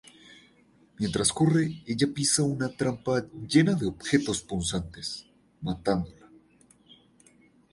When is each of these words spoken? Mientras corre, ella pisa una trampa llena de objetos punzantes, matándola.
Mientras 0.97 1.31
corre, 1.31 1.83
ella 1.85 2.07
pisa 2.11 2.41
una 2.41 2.69
trampa 2.75 3.23
llena 3.47 3.73
de 3.75 3.85
objetos 3.85 4.41
punzantes, 4.41 5.27
matándola. 5.61 6.27